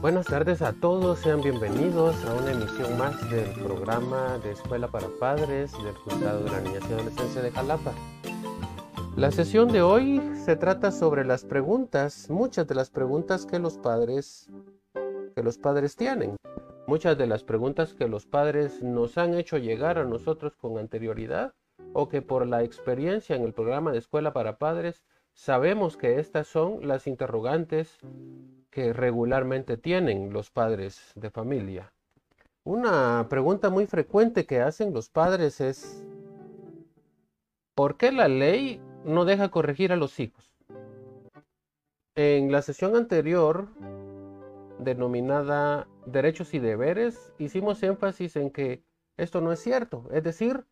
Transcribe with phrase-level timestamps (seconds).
[0.00, 5.08] Buenas tardes a todos, sean bienvenidos a una emisión más del programa de Escuela para
[5.18, 7.92] Padres del Juzgado de la Niñez y Adolescencia de Jalapa.
[9.16, 13.78] La sesión de hoy se trata sobre las preguntas, muchas de las preguntas que los
[13.78, 14.50] padres
[15.34, 16.36] que los padres tienen.
[16.86, 21.54] Muchas de las preguntas que los padres nos han hecho llegar a nosotros con anterioridad
[21.94, 26.46] o que por la experiencia en el programa de Escuela para Padres sabemos que estas
[26.46, 27.98] son las interrogantes
[28.76, 31.94] que regularmente tienen los padres de familia.
[32.62, 36.04] Una pregunta muy frecuente que hacen los padres es,
[37.74, 40.54] ¿por qué la ley no deja corregir a los hijos?
[42.16, 43.68] En la sesión anterior,
[44.78, 48.82] denominada Derechos y Deberes, hicimos énfasis en que
[49.16, 50.66] esto no es cierto, es decir,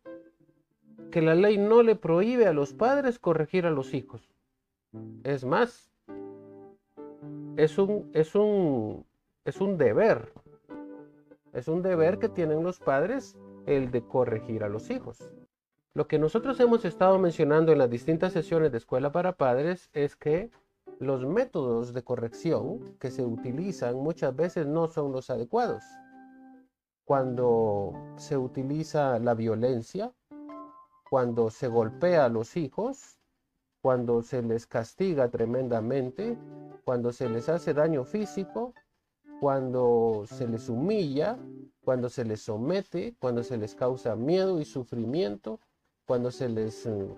[1.11, 4.29] que la ley no le prohíbe a los padres corregir a los hijos.
[5.23, 5.94] Es más,
[7.57, 9.05] es un, es un,
[9.45, 10.33] es un deber.
[11.53, 15.31] Es un deber que tienen los padres el de corregir a los hijos.
[15.93, 20.17] Lo que nosotros hemos estado mencionando en las distintas sesiones de escuela para padres es
[20.17, 20.51] que
[20.99, 25.83] los métodos de corrección que se utilizan muchas veces no son los adecuados.
[27.05, 30.11] Cuando se utiliza la violencia,
[31.09, 33.17] cuando se golpea a los hijos,
[33.81, 36.37] cuando se les castiga tremendamente,
[36.85, 38.73] cuando se les hace daño físico,
[39.41, 41.37] cuando se les humilla,
[41.83, 45.59] cuando se les somete, cuando se les causa miedo y sufrimiento,
[46.05, 47.09] cuando se les eh,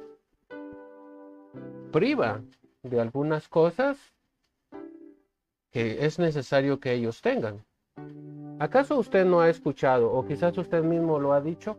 [1.92, 2.42] priva
[2.82, 3.98] de algunas cosas
[5.70, 7.64] que es necesario que ellos tengan.
[8.60, 11.78] ¿Acaso usted no ha escuchado, o quizás usted mismo lo ha dicho,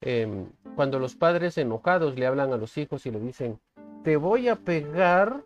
[0.00, 3.60] em, cuando los padres enojados le hablan a los hijos y le dicen,
[4.02, 5.44] te voy a pegar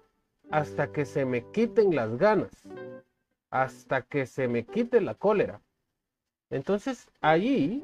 [0.54, 2.52] hasta que se me quiten las ganas,
[3.50, 5.60] hasta que se me quite la cólera.
[6.48, 7.82] Entonces, allí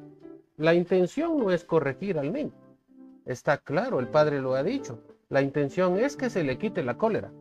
[0.57, 2.53] la intención no es corregir al niño.
[3.25, 5.01] Está claro, el padre lo ha dicho.
[5.29, 7.33] La intención es que se le quite la cólera.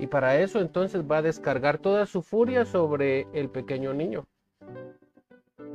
[0.00, 4.26] Y para eso entonces va a descargar toda su furia sobre el pequeño niño,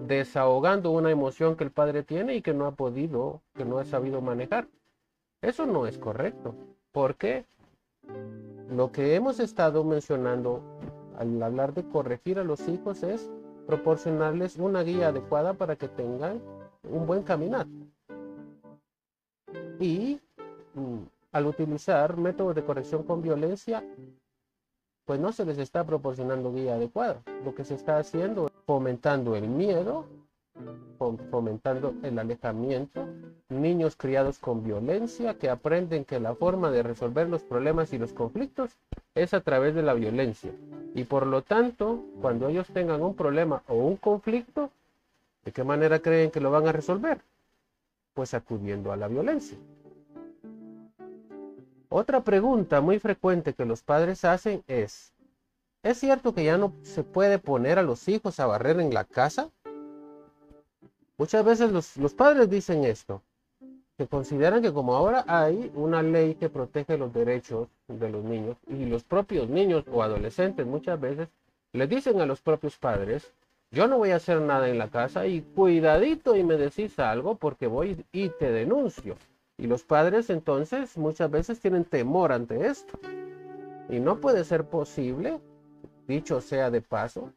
[0.06, 3.86] desahogando una emoción que el padre tiene y que no ha podido, que no ha
[3.86, 4.68] sabido manejar.
[5.42, 6.56] Eso no es correcto.
[6.92, 7.46] ¿Por qué?
[8.70, 10.62] Lo que hemos estado mencionando
[11.18, 13.30] al hablar de corregir a los hijos es
[13.68, 16.42] proporcionarles una guía adecuada para que tengan
[16.90, 17.68] un buen caminar.
[19.80, 20.20] Y
[20.74, 21.00] mm,
[21.32, 23.84] al utilizar métodos de corrección con violencia,
[25.06, 27.22] pues no se les está proporcionando guía adecuada.
[27.44, 30.06] Lo que se está haciendo es fomentando el miedo
[31.30, 33.06] fomentando el alejamiento,
[33.50, 38.14] niños criados con violencia que aprenden que la forma de resolver los problemas y los
[38.14, 38.72] conflictos
[39.14, 40.52] es a través de la violencia.
[40.94, 44.72] Y por lo tanto, cuando ellos tengan un problema o un conflicto,
[45.44, 47.22] ¿de qué manera creen que lo van a resolver?
[48.14, 49.58] Pues acudiendo a la violencia.
[51.90, 55.14] Otra pregunta muy frecuente que los padres hacen es,
[55.84, 59.04] ¿es cierto que ya no se puede poner a los hijos a barrer en la
[59.04, 59.50] casa?
[61.18, 63.22] Muchas veces los, padres dicen esto,
[63.98, 68.58] que consideran que como ahora hay una ley que protege los derechos de los niños
[68.68, 71.30] y los propios niños o adolescentes muchas veces
[71.72, 73.32] le dicen a los propios padres,
[73.72, 77.36] yo no voy a hacer nada en la casa y cuidadito y me decís algo
[77.36, 79.16] porque voy y te denuncio.
[79.58, 82.98] Y los padres entonces muchas veces tienen temor ante esto.
[83.90, 85.40] Y no puede ser posible,
[86.08, 87.32] dicho sea de paso,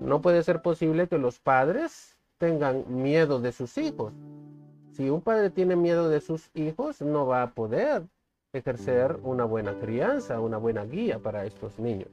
[0.00, 4.12] no puede ser posible que los padres tengan miedo de sus hijos.
[5.00, 8.02] Si un padre tiene miedo de sus hijos, no va a poder
[8.52, 12.10] ejercer una buena crianza, una buena guía para estos niños.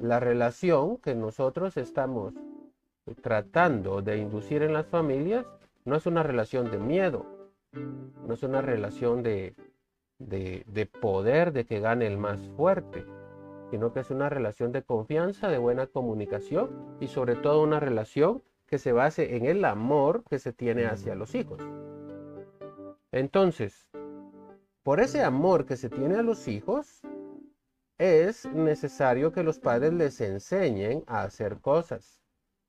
[0.00, 2.32] La relación que nosotros estamos
[3.22, 5.44] tratando de inducir en las familias
[5.84, 7.26] no es una relación de miedo,
[7.72, 9.56] no es una relación de,
[10.20, 13.04] de, poder, de que gane el más fuerte
[13.72, 16.70] sino que es una relación de confianza, de buena comunicación
[17.00, 21.14] y sobre todo una relación que se base en el amor que se tiene hacia
[21.14, 21.60] los hijos.
[23.12, 23.90] Entonces,
[24.82, 27.02] por ese amor que se tiene a los hijos,
[27.98, 32.20] es necesario que los padres les enseñen a hacer cosas,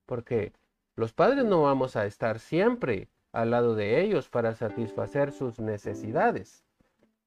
[0.05, 0.53] porque
[0.95, 6.63] los padres no vamos a estar siempre al lado de ellos para satisfacer sus necesidades.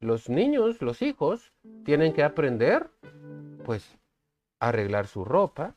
[0.00, 1.52] Los niños, los hijos,
[1.84, 2.90] tienen que aprender
[3.64, 3.96] pues
[4.58, 5.76] arreglar su ropa,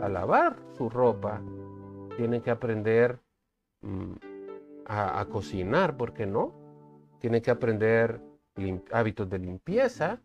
[0.00, 1.42] a lavar su ropa.
[2.20, 3.18] Tienen que aprender
[3.80, 4.12] mm,
[4.84, 6.52] a, cocinar, ¿por qué no?
[7.18, 8.20] Tienen que aprender
[8.92, 10.20] hábitos de limpieza.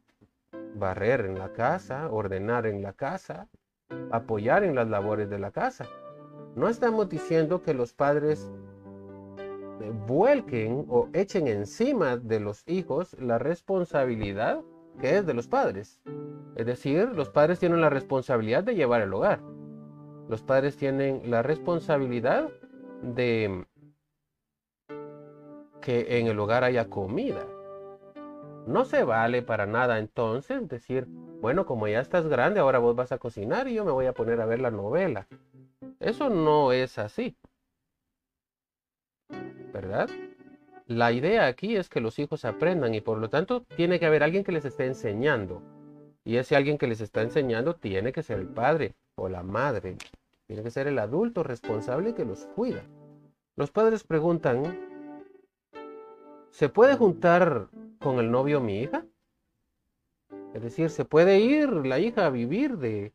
[0.76, 3.48] barrer en la casa, ordenar en la casa,
[4.12, 5.88] apoyar en las labores de la casa.
[6.58, 8.52] No estamos diciendo que los padres
[9.80, 14.60] eh, vuelquen o echen encima de los hijos la responsabilidad
[15.00, 16.02] que es de los padres.
[16.58, 19.55] Es decir, los padres tienen la responsabilidad de llevar el hogar.
[20.28, 22.50] Los padres tienen la responsabilidad
[23.02, 23.66] de
[25.82, 27.46] que en el hogar haya comida.
[28.66, 31.06] No se vale para nada entonces decir,
[31.42, 34.14] bueno, como ya estás grande, ahora vos vas a cocinar y yo me voy a
[34.14, 35.28] poner a ver la novela.
[36.00, 37.38] Eso no es así.
[39.72, 40.10] ¿Verdad?
[40.88, 44.24] La idea aquí es que los hijos aprendan y por lo tanto tiene que haber
[44.24, 45.62] alguien que les esté enseñando.
[46.24, 49.98] Y ese alguien que les está enseñando tiene que ser el padre o la madre.
[50.48, 52.84] Tiene que ser el adulto responsable que los cuida.
[53.56, 54.78] Los padres preguntan,
[56.52, 57.70] ¿se puede juntar
[58.00, 59.06] con el novio mi hija?
[60.54, 63.14] Es decir, ¿se puede ir la hija a vivir de,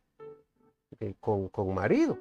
[1.19, 2.17] con, con, marido?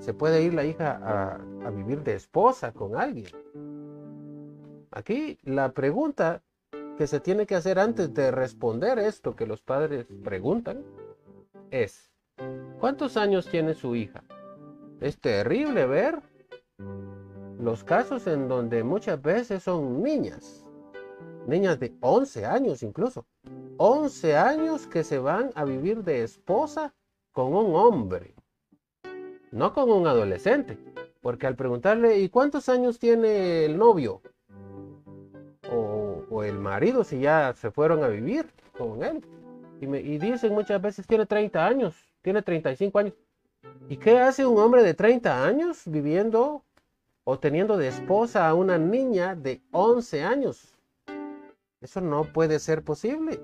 [0.00, 1.34] ¿Se puede ir la hija a,
[1.66, 3.26] a vivir de esposa con alguien?
[4.90, 6.42] Aquí la pregunta
[6.96, 10.82] que se tiene que hacer antes de responder esto que los padres preguntan
[11.70, 12.10] es,
[12.78, 14.24] ¿cuántos años tiene su hija?
[15.00, 16.20] Es terrible ver
[17.60, 20.64] los casos en donde muchas veces son niñas,
[21.46, 23.26] niñas de 11 años incluso,
[23.76, 26.94] 11 años que se van a vivir de esposa
[27.32, 28.34] con un hombre,
[29.50, 30.78] no con un adolescente,
[31.20, 34.22] porque al preguntarle, ¿y cuántos años tiene el novio?
[35.70, 38.46] o, el marido si ya se fueron a vivir
[38.76, 39.24] con él.
[39.80, 43.14] Y, y dicen muchas veces tiene 30 años, tiene 35 años.
[43.88, 46.64] ¿Y qué hace un hombre de 30 años viviendo
[47.24, 50.74] o teniendo de esposa a una niña de 11 años?
[51.80, 53.40] Eso no puede ser posible.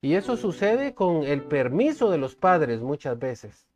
[0.00, 3.66] Y eso sucede con el permiso de los padres muchas veces.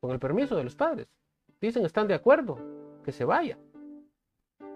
[0.00, 1.08] Con el permiso de los padres.
[1.60, 2.58] Dicen, están de acuerdo,
[3.02, 3.58] que se vaya.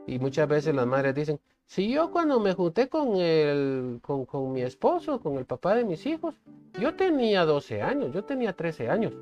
[0.07, 1.39] Y muchas veces las madres dicen,
[1.71, 6.05] si yo cuando me junté con, el, con, mi esposo, con el papá de mis
[6.05, 6.35] hijos,
[6.81, 9.15] yo tenía 12 años, yo tenía 13 años.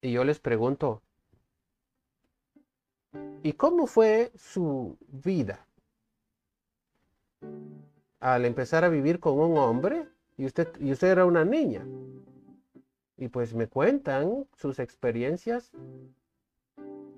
[0.00, 1.02] Y yo les pregunto,
[3.42, 5.66] ¿y cómo fue su vida?
[8.20, 10.06] Al empezar a vivir con un hombre
[10.36, 11.84] y usted, y usted era una niña.
[13.16, 15.72] Y pues me cuentan sus experiencias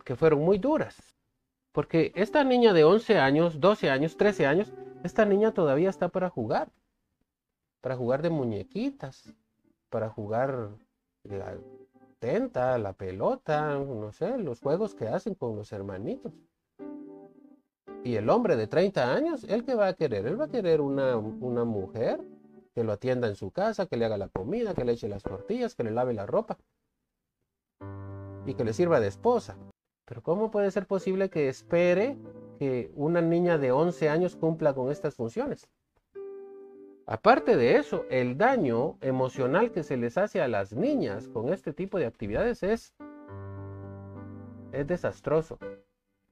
[0.02, 1.17] que fueron muy duras.
[1.78, 4.72] Porque esta niña de 11 años, 12 años, 13 años,
[5.04, 6.72] esta niña todavía está para jugar.
[7.80, 9.32] Para jugar de muñequitas,
[9.88, 10.70] para jugar
[11.22, 11.56] la
[12.18, 16.32] tenta, la pelota, no sé, los juegos que hacen con los hermanitos.
[18.02, 20.26] Y el hombre de 30 años, ¿él qué va a querer?
[20.26, 22.20] Él va a querer una, una mujer
[22.74, 25.22] que lo atienda en su casa, que le haga la comida, que le eche las
[25.22, 26.58] tortillas, que le lave la ropa
[28.46, 29.56] y que le sirva de esposa.
[30.08, 32.16] Pero ¿cómo puede ser posible que espere
[32.58, 35.68] que una niña de 11 años cumpla con estas funciones?
[37.04, 41.74] Aparte de eso, el daño emocional que se les hace a las niñas con este
[41.74, 42.94] tipo de actividades es,
[44.72, 45.58] es desastroso.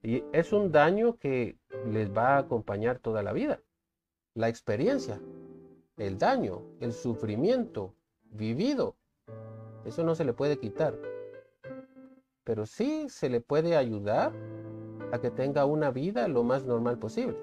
[0.03, 3.61] Y es un daño que les va a acompañar toda la vida.
[4.35, 5.21] La experiencia,
[5.99, 8.97] el daño, el sufrimiento vivido,
[9.85, 10.99] eso no se le puede quitar
[12.47, 14.33] pero sí se le puede ayudar
[15.13, 17.37] a que tenga una vida lo más normal posible.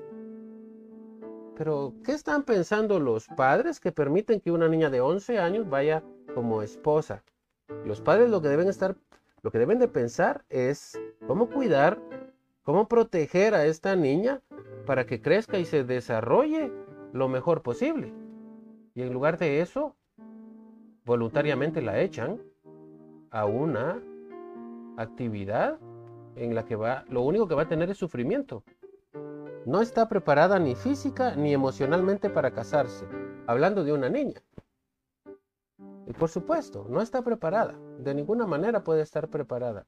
[1.58, 6.04] Pero, ¿qué están pensando los padres que permiten que una niña de 11 años vaya
[6.34, 7.22] como esposa?
[7.86, 8.96] Los padres lo que deben estar,
[9.42, 12.00] lo que deben de pensar es cómo cuidar,
[12.64, 14.42] cómo proteger a esta niña
[14.86, 16.72] para que crezca y se desarrolle
[17.12, 18.14] lo mejor posible.
[18.96, 19.98] Y en lugar de eso,
[21.04, 22.42] voluntariamente la echan
[23.32, 24.02] a una
[24.98, 25.80] actividad
[26.36, 28.64] en la que va, lo único que va a tener es sufrimiento.
[29.66, 33.08] No está preparada ni física ni emocionalmente para casarse,
[33.48, 34.42] hablando de una niña.
[36.06, 39.86] Y por supuesto, no está preparada, de ninguna manera puede estar preparada.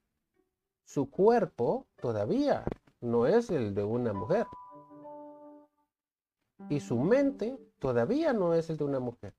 [0.85, 2.63] Su cuerpo todavía
[3.01, 4.45] no es el de una mujer.
[6.69, 9.33] Y su mente todavía no es el de una mujer.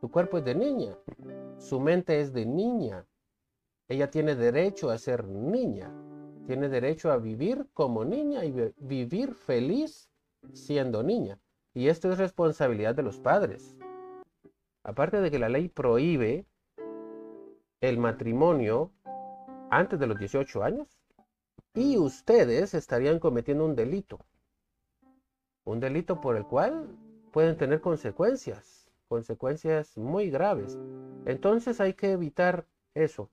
[0.00, 0.96] Su cuerpo es de niña,
[1.58, 3.04] su mente es de niña,
[3.90, 5.92] ella tiene derecho a ser niña,
[6.46, 10.08] tiene derecho a vivir como niña y vivir feliz
[10.52, 11.40] siendo niña.
[11.74, 13.76] Y esto es responsabilidad de los padres.
[14.84, 16.46] Aparte de que la ley prohíbe
[17.80, 18.92] el matrimonio
[19.70, 21.00] antes de los 18 años,
[21.74, 24.20] y ustedes estarían cometiendo un delito.
[25.64, 26.96] Un delito por el cual
[27.32, 30.78] pueden tener consecuencias, consecuencias muy graves.
[31.26, 33.30] Entonces hay que evitar eso.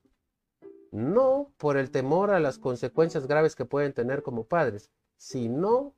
[0.91, 5.93] No por el temor a las consecuencias graves que pueden tener como padres, sino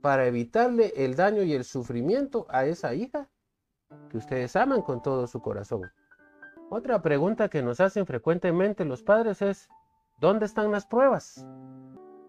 [0.00, 3.28] para evitarle el daño y el sufrimiento a esa hija
[4.10, 5.90] que ustedes aman con todo su corazón.
[6.70, 9.68] Otra pregunta que nos hacen frecuentemente los padres es,
[10.20, 11.46] ¿dónde están las pruebas?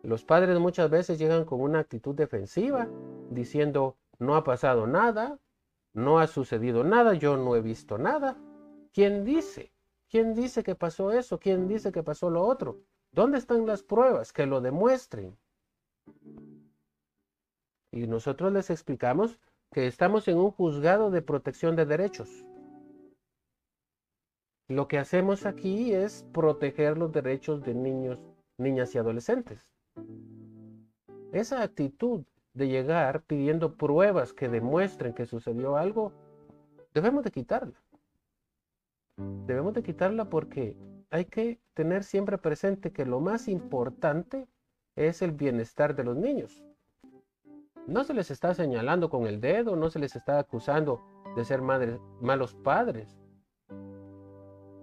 [0.02, 2.88] Los padres muchas veces llegan con una actitud defensiva,
[3.30, 5.38] diciendo, no ha pasado nada,
[5.94, 8.38] no ha sucedido nada, yo no he visto nada.
[8.94, 9.74] ¿Quién dice?
[10.10, 11.40] ¿Quién dice que pasó eso?
[11.40, 12.82] ¿Quién dice que pasó lo otro?
[13.12, 15.38] ¿Dónde están las pruebas que lo demuestren?
[17.92, 19.40] Y nosotros les explicamos
[19.72, 22.30] que estamos en un juzgado de protección de derechos.
[24.68, 28.20] Lo que hacemos aquí es proteger los derechos de niños,
[28.58, 29.72] niñas y adolescentes.
[31.32, 32.24] Esa actitud
[32.54, 36.12] de llegar pidiendo pruebas que demuestren que sucedió algo,
[36.94, 37.79] debemos de quitarla.
[39.46, 40.78] Debemos de quitarla porque
[41.12, 44.48] hay que tener siempre presente que lo más importante
[44.96, 46.64] es el bienestar de los niños.
[47.88, 51.02] No se les está señalando con el dedo, no se les está acusando
[51.36, 53.18] de ser malos padres.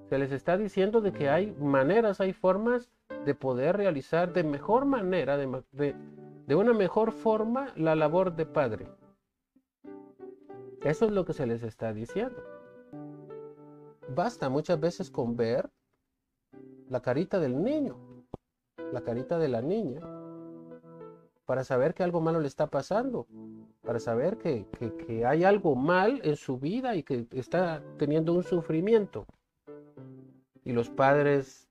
[0.09, 2.91] Se les está diciendo de que hay maneras, hay formas
[3.25, 8.89] de poder realizar de mejor manera, de una mejor forma, la labor de padre.
[10.83, 12.56] Eso es lo que se les está diciendo.
[14.09, 15.71] Basta muchas veces con ver
[16.89, 17.97] la carita del niño,
[18.93, 20.01] la carita de la niña,
[21.45, 23.27] para saber que algo malo le está pasando,
[23.83, 24.67] para saber que,
[25.27, 29.27] hay algo mal en su vida y que está teniendo un sufrimiento.
[30.65, 31.69] Y los padres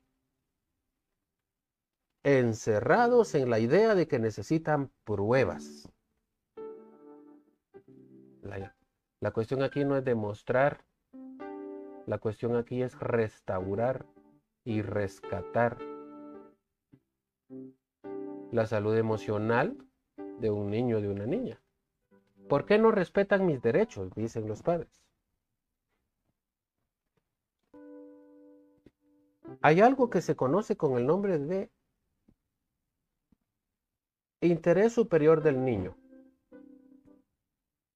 [2.24, 5.90] encerrados en la idea de que necesitan pruebas.
[8.42, 8.76] La,
[9.20, 10.84] la, cuestión aquí no es demostrar,
[12.06, 14.06] la cuestión aquí es restaurar
[14.64, 15.78] y rescatar
[18.52, 19.78] la salud emocional
[20.40, 21.62] de un niño o de una niña.
[22.48, 24.14] ¿Por qué no respetan mis derechos?
[24.16, 25.04] Dicen los padres.
[29.62, 31.72] Hay algo que se conoce con el nombre de
[34.42, 35.98] interés superior del niño.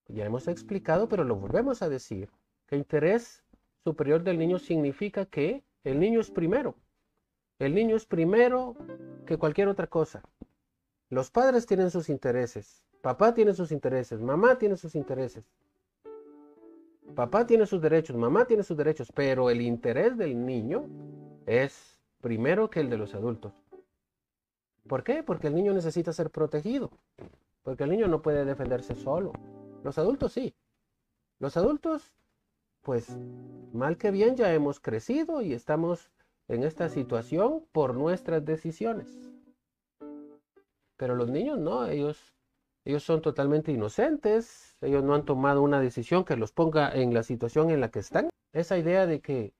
[0.08, 2.32] Ya hemos explicado, pero lo volvemos a decir,
[2.66, 3.44] que interés
[3.84, 6.76] superior del niño significa que el niño es primero.
[7.60, 8.76] El niño es primero
[9.26, 10.24] que cualquier otra cosa.
[11.10, 12.84] Los padres tienen sus intereses.
[13.02, 14.22] Papá tiene sus intereses.
[14.22, 15.44] Mamá tiene sus intereses.
[17.16, 18.16] Papá tiene sus derechos.
[18.16, 19.12] Mamá tiene sus derechos.
[19.14, 20.88] Pero el interés del niño
[21.46, 23.54] es primero que el de los adultos.
[24.88, 25.24] ¿Por qué?
[25.24, 26.92] Porque el niño necesita ser protegido.
[27.64, 29.34] Porque el niño no puede defenderse solo.
[29.84, 30.54] Los adultos sí.
[31.40, 32.12] Los adultos,
[32.82, 33.18] pues,
[33.74, 36.12] mal que bien ya hemos crecido y estamos
[36.48, 39.32] en esta situación por nuestras decisiones.
[40.98, 42.36] Pero los niños no, ellos,
[42.84, 47.24] ellos son totalmente inocentes, ellos no han tomado una decisión que los ponga en la
[47.24, 48.30] situación en la que están.
[48.52, 49.54] Esa idea de que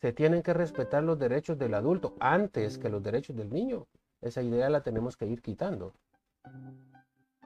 [0.00, 3.86] se tienen que respetar los derechos del adulto antes que los derechos del niño,
[4.20, 5.92] esa idea la tenemos que ir quitando.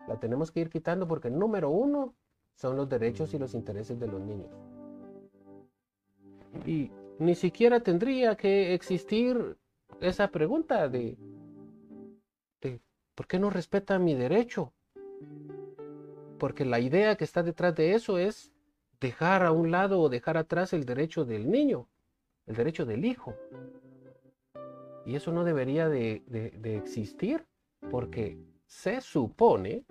[0.07, 2.14] La tenemos que ir quitando porque número uno
[2.55, 4.50] son los derechos y los intereses de los niños.
[6.66, 9.56] Y ni siquiera tendría que existir
[10.00, 11.16] esa pregunta de
[13.14, 14.73] ¿Por qué no respeta mi derecho?
[16.38, 18.52] Porque la idea que está detrás de eso es
[19.00, 21.88] dejar a un lado o dejar atrás el derecho del niño,
[22.47, 23.35] el derecho del hijo.
[25.04, 26.23] Y eso no debería de,
[26.62, 27.47] existir
[27.90, 29.85] porque se supone,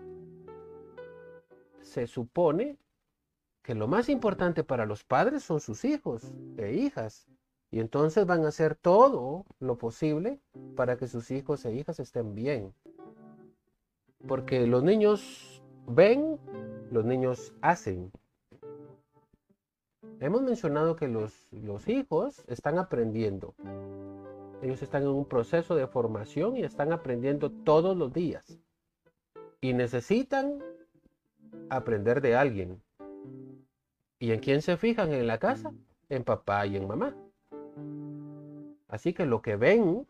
[1.82, 2.78] se supone
[3.64, 7.28] que lo más importante para los padres son sus hijos e hijas.
[7.70, 10.42] Y entonces van a hacer todo lo posible
[10.76, 12.74] para que sus hijos e hijas estén bien.
[14.28, 16.38] Porque los niños ven,
[16.92, 18.12] los niños hacen.
[20.20, 23.56] Hemos mencionado que los, los hijos están aprendiendo.
[24.62, 28.60] Ellos están en un proceso de formación y están aprendiendo todos los días.
[29.62, 30.62] Y necesitan
[31.70, 32.82] aprender de alguien.
[34.22, 35.74] ¿Y en quién se fijan en la casa?
[36.08, 37.16] En papá y en mamá.
[38.88, 40.06] Así que lo que ven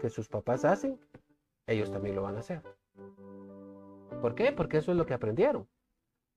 [0.00, 1.00] que sus papás hacen,
[1.66, 2.62] ellos también lo van a hacer.
[4.22, 4.52] ¿Por qué?
[4.52, 5.66] Porque eso es lo que aprendieron.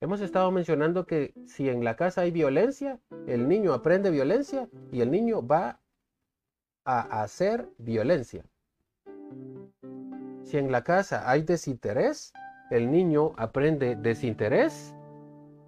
[0.01, 5.01] Hemos estado mencionando que si en la casa hay violencia, el niño aprende violencia y
[5.01, 5.79] el niño va
[6.84, 8.43] a hacer violencia.
[10.46, 12.34] Si en la casa hay desinterés,
[12.72, 14.96] el niño aprende desinterés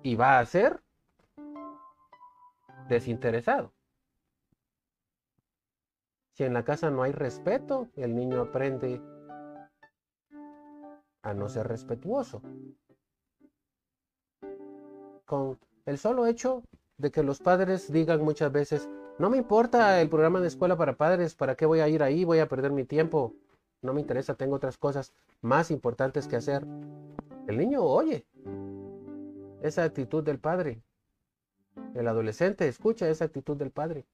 [0.01, 0.81] y va a ser
[2.87, 3.73] desinteresado.
[6.33, 9.01] Si en la casa no hay respeto, el niño aprende
[11.21, 12.41] a no ser respetuoso.
[15.25, 16.63] Con el solo hecho
[16.97, 20.97] de que los padres digan muchas veces, no me importa el programa de escuela para
[20.97, 22.25] padres, ¿para qué voy a ir ahí?
[22.25, 23.33] Voy a perder mi tiempo.
[23.81, 26.65] No me interesa, tengo otras cosas más importantes que hacer.
[27.47, 28.25] El niño oye
[29.61, 30.81] esa actitud del padre.
[31.93, 34.05] El adolescente escucha esa actitud del padre.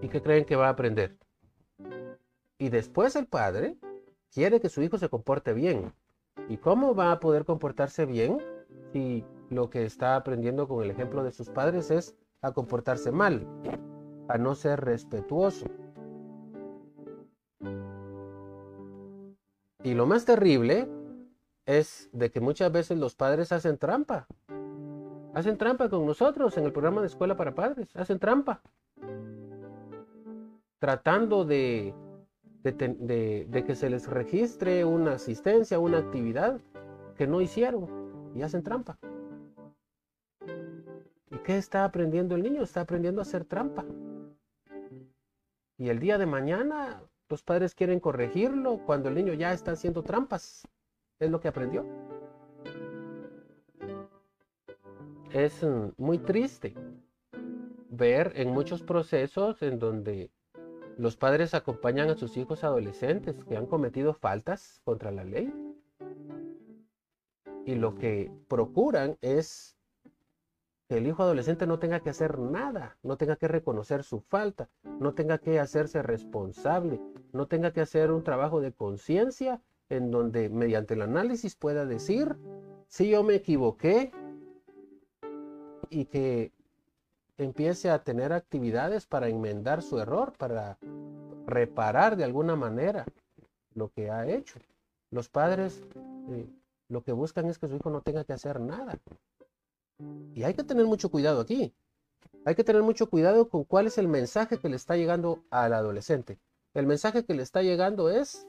[0.00, 1.16] ¿Y qué creen que va a aprender?
[2.58, 3.76] Y después el padre
[4.30, 5.92] quiere que su hijo se comporte bien.
[6.48, 8.38] ¿Y cómo va a poder comportarse bien
[8.92, 13.46] si lo que está aprendiendo con el ejemplo de sus padres es a comportarse mal,
[14.28, 15.66] a no ser respetuoso?
[19.84, 20.88] Y lo más terrible
[21.66, 24.26] es de que muchas veces los padres hacen trampa.
[25.34, 27.94] Hacen trampa con nosotros en el programa de escuela para padres.
[27.96, 28.60] Hacen trampa.
[30.78, 31.94] Tratando de,
[32.62, 36.60] de, que se les registre una asistencia, una actividad
[37.16, 38.32] que no hicieron.
[38.34, 38.98] Y hacen trampa.
[41.30, 42.62] ¿Y qué está aprendiendo el niño?
[42.62, 43.84] Está aprendiendo a hacer trampa.
[45.78, 50.02] Y el día de mañana los padres quieren corregirlo cuando el niño ya está haciendo
[50.02, 50.68] trampas.
[51.22, 51.86] Es lo que aprendió.
[55.30, 56.74] Es mm, muy triste
[57.88, 60.32] ver en muchos procesos en donde
[60.98, 65.54] los padres acompañan a sus hijos adolescentes que han cometido faltas contra la ley
[67.66, 69.76] y lo que procuran es
[70.88, 74.68] que el hijo adolescente no tenga que hacer nada, no tenga que reconocer su falta,
[74.98, 77.00] no tenga que hacerse responsable,
[77.32, 82.34] no tenga que hacer un trabajo de conciencia en donde mediante el análisis pueda decir
[82.88, 84.10] si yo me equivoqué
[85.90, 86.50] y que
[87.36, 90.78] empiece a tener actividades para enmendar su error, para
[91.46, 93.04] reparar de alguna manera
[93.74, 94.58] lo que ha hecho.
[95.10, 95.82] Los padres
[96.30, 96.48] eh,
[96.88, 98.98] lo que buscan es que su hijo no tenga que hacer nada.
[100.34, 101.74] Y hay que tener mucho cuidado aquí.
[102.46, 105.74] Hay que tener mucho cuidado con cuál es el mensaje que le está llegando al
[105.74, 106.38] adolescente.
[106.72, 108.46] El mensaje que le está llegando es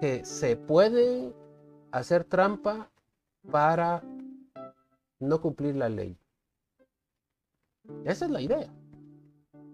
[0.00, 1.34] que se puede
[1.90, 2.90] hacer trampa
[3.50, 4.02] para
[5.18, 6.18] no cumplir la ley.
[8.04, 8.72] Esa es la idea.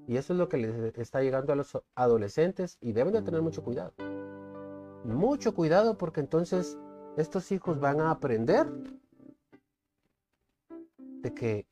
[0.07, 3.43] Y eso es lo que les está llegando a los adolescentes y deben de tener
[3.43, 3.95] mucho cuidado.
[5.05, 6.79] Mucho cuidado porque entonces
[7.17, 8.67] estos hijos van a aprender
[10.99, 11.67] de que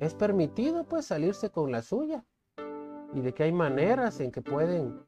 [0.00, 2.24] es permitido pues salirse con la suya
[3.14, 5.07] y de que hay maneras en que pueden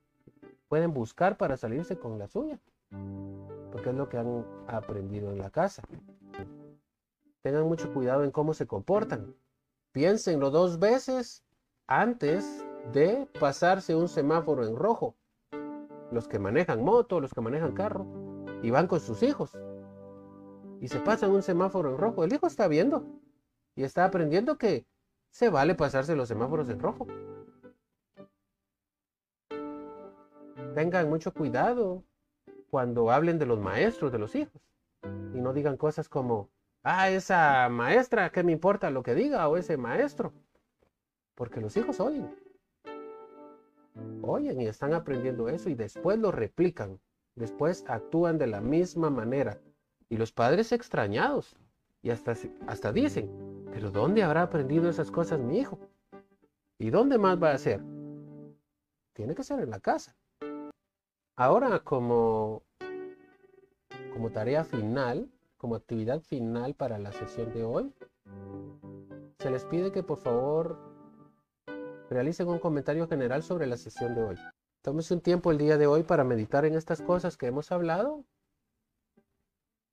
[0.71, 2.59] pueden buscar para salirse con la suya
[3.71, 5.83] porque es lo que han aprendido en la casa
[7.43, 9.35] tengan mucho cuidado en cómo se comportan
[9.93, 11.45] piénsenlo dos veces
[11.87, 15.15] antes de pasarse un semáforo en rojo
[16.11, 18.07] los que manejan moto los que manejan carro
[18.63, 19.53] y van con sus hijos
[20.81, 22.25] y se pasan un semáforo en rojo.
[22.25, 23.05] El hijo está viendo
[23.77, 24.87] y está aprendiendo que
[25.31, 27.07] se vale pasarse los semáforos en rojo.
[30.75, 32.05] Tengan mucho cuidado
[32.71, 34.63] cuando hablen de los maestros de los hijos
[35.35, 36.51] y no digan cosas como,
[36.83, 39.49] ah, esa maestra, ¿qué me importa lo que diga?
[39.49, 40.33] O ese maestro.
[41.35, 42.35] Porque los hijos oyen.
[44.23, 47.01] Oyen y están aprendiendo eso y después lo replican.
[47.35, 49.59] Después actúan de la misma manera.
[50.09, 51.57] Y los padres extrañados.
[52.03, 52.35] Y hasta,
[52.67, 53.31] hasta dicen,
[53.73, 55.79] pero ¿dónde habrá aprendido esas cosas mi hijo?
[56.79, 57.83] ¿Y dónde más va a ser?
[59.13, 60.17] Tiene que ser en la casa.
[61.41, 62.65] Ahora como,
[64.35, 67.95] tarea final, como actividad final para la sesión de hoy,
[69.39, 70.77] se les pide que por favor
[72.11, 74.37] realicen un comentario general sobre la sesión de hoy.
[74.83, 78.23] Tómese un tiempo el día de hoy para meditar en estas cosas que hemos hablado.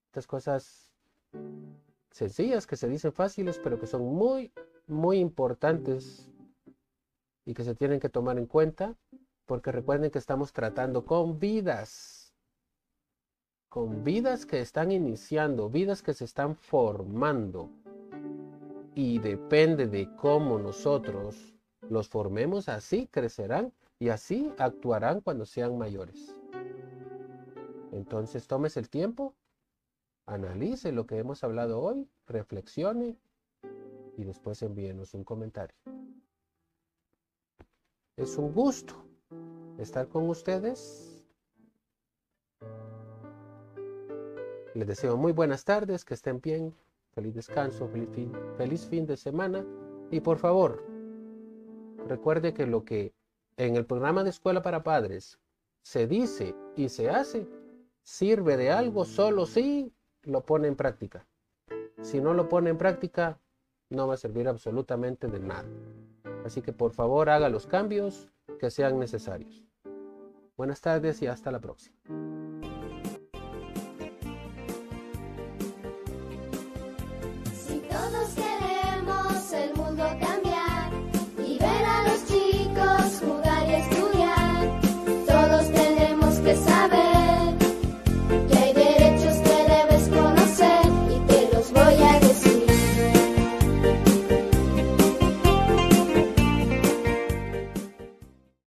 [0.08, 0.92] Estas cosas
[2.12, 4.52] sencillas que se dicen fáciles, pero que son muy,
[4.86, 6.30] muy importantes
[7.46, 8.98] y que se tienen que tomar en cuenta,
[9.48, 12.34] porque recuerden que estamos tratando con vidas,
[13.70, 17.70] con vidas que están iniciando, vidas que se están formando.
[18.94, 21.56] Y depende de cómo nosotros
[21.90, 26.36] los formemos, así crecerán y así actuarán cuando sean mayores.
[27.94, 29.34] Entonces tomes el tiempo,
[30.26, 33.16] analice lo que hemos hablado hoy, reflexione
[34.18, 35.78] y después envíenos un comentario.
[38.18, 39.07] Es un gusto
[39.80, 41.26] estar con ustedes.
[44.74, 46.74] Les deseo muy buenas tardes, que estén bien,
[47.14, 47.90] feliz descanso,
[48.58, 49.66] feliz fin, de semana
[50.12, 50.84] y por favor,
[52.08, 53.14] recuerde que lo que
[53.58, 55.40] en el programa de Escuela para Padres
[55.82, 57.48] se dice y se hace
[58.04, 59.92] sirve de algo solo si
[60.24, 61.26] lo pone en práctica.
[62.02, 63.40] Si no lo pone en práctica,
[63.90, 65.68] no va a servir absolutamente de nada.
[66.46, 69.67] Así que por favor haga los cambios que sean necesarios.
[70.58, 71.96] Buenas tardes y hasta la próxima.